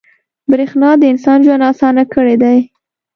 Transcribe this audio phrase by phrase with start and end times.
[0.51, 2.57] •برېښنا د انسان ژوند اسانه کړی دی.